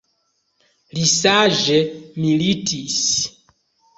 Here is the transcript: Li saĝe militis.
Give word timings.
Li 0.97 1.03
saĝe 1.11 1.77
militis. 2.23 2.97